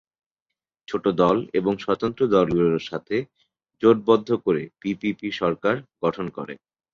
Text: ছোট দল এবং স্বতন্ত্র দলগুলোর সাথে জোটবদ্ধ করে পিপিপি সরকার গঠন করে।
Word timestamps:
ছোট 0.87 1.05
দল 1.21 1.37
এবং 1.53 1.73
স্বতন্ত্র 1.77 2.21
দলগুলোর 2.27 2.83
সাথে 2.83 3.15
জোটবদ্ধ 3.83 4.29
করে 4.45 4.63
পিপিপি 4.81 5.29
সরকার 5.31 5.75
গঠন 6.03 6.25
করে। 6.29 6.53